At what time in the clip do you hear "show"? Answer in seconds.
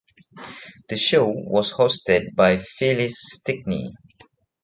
0.97-1.27